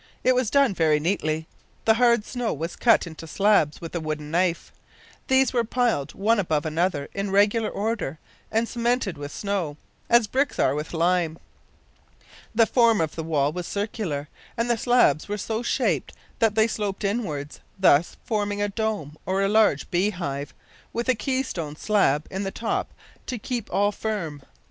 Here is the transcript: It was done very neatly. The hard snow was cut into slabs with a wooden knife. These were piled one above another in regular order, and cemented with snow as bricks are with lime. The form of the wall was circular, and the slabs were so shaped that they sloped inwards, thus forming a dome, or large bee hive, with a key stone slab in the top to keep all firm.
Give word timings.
It 0.23 0.33
was 0.33 0.49
done 0.49 0.73
very 0.73 0.99
neatly. 0.99 1.45
The 1.85 1.93
hard 1.93 2.25
snow 2.25 2.53
was 2.55 2.75
cut 2.75 3.05
into 3.05 3.27
slabs 3.27 3.79
with 3.79 3.93
a 3.93 3.99
wooden 3.99 4.31
knife. 4.31 4.71
These 5.27 5.53
were 5.53 5.63
piled 5.63 6.15
one 6.15 6.39
above 6.39 6.65
another 6.65 7.07
in 7.13 7.29
regular 7.29 7.69
order, 7.69 8.17
and 8.51 8.67
cemented 8.67 9.15
with 9.15 9.31
snow 9.31 9.77
as 10.09 10.25
bricks 10.25 10.57
are 10.57 10.73
with 10.73 10.95
lime. 10.95 11.37
The 12.55 12.65
form 12.65 12.99
of 12.99 13.13
the 13.15 13.21
wall 13.23 13.53
was 13.53 13.67
circular, 13.67 14.27
and 14.57 14.71
the 14.71 14.75
slabs 14.75 15.29
were 15.29 15.37
so 15.37 15.61
shaped 15.61 16.13
that 16.39 16.55
they 16.55 16.65
sloped 16.67 17.03
inwards, 17.03 17.59
thus 17.77 18.17
forming 18.25 18.59
a 18.59 18.69
dome, 18.69 19.17
or 19.27 19.47
large 19.47 19.91
bee 19.91 20.09
hive, 20.09 20.55
with 20.93 21.09
a 21.09 21.13
key 21.13 21.43
stone 21.43 21.75
slab 21.75 22.25
in 22.31 22.41
the 22.41 22.49
top 22.49 22.91
to 23.27 23.37
keep 23.37 23.71
all 23.71 23.91
firm. 23.91 24.41